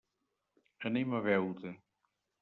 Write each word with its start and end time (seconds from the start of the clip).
Anem 0.89 1.13
a 1.13 1.19
Beuda. 1.27 1.75